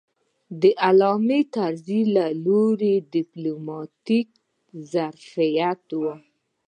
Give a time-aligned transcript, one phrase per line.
[0.61, 2.01] د علامه طرزي
[2.45, 4.27] لوی ډیپلوماتیک
[4.91, 6.01] ظرافت و.